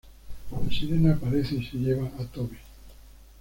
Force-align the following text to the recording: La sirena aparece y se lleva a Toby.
La 0.49 0.67
sirena 0.73 1.13
aparece 1.13 1.53
y 1.57 1.63
se 1.63 1.77
lleva 1.77 2.07
a 2.17 2.25
Toby. 2.25 2.57